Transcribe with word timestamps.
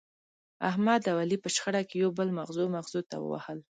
احمد 0.69 1.01
او 1.11 1.17
علي 1.23 1.37
په 1.43 1.49
شخړه 1.55 1.81
کې 1.89 1.95
یو 2.03 2.09
بل 2.17 2.29
مغزو 2.37 2.65
مغزو 2.75 3.01
ته 3.09 3.15
ووهل. 3.19 3.59